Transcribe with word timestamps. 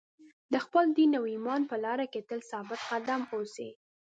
د 0.53 0.55
خپل 0.65 0.85
دین 0.97 1.11
او 1.19 1.23
ایمان 1.33 1.61
په 1.69 1.75
لار 1.83 1.99
کې 2.11 2.21
تل 2.29 2.39
ثابت 2.51 2.79
قدم 2.89 3.21
اوسئ. 3.33 3.69